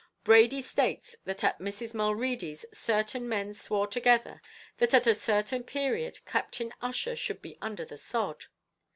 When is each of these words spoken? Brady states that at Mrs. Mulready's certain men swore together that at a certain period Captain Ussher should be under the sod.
Brady 0.23 0.63
states 0.63 1.15
that 1.25 1.43
at 1.43 1.59
Mrs. 1.59 1.93
Mulready's 1.93 2.65
certain 2.73 3.29
men 3.29 3.53
swore 3.53 3.85
together 3.85 4.41
that 4.77 4.95
at 4.95 5.05
a 5.05 5.13
certain 5.13 5.63
period 5.63 6.25
Captain 6.25 6.73
Ussher 6.81 7.15
should 7.15 7.39
be 7.39 7.55
under 7.61 7.85
the 7.85 7.97
sod. 7.99 8.45